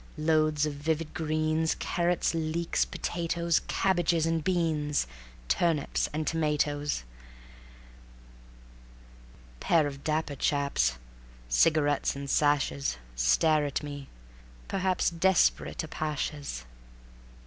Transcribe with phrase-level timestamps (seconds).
[0.17, 5.05] Loads of vivid greens, Carrots, leeks, potatoes, Cabbages and beans,
[5.47, 7.03] Turnips and tomatoes.
[9.59, 10.97] Pair of dapper chaps,
[11.49, 14.09] Cigarettes and sashes, Stare at me,
[14.67, 16.63] perhaps Desperate Apachès.